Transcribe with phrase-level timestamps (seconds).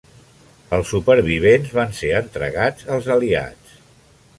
[0.77, 3.83] Els supervivents van ser entregats als aliats.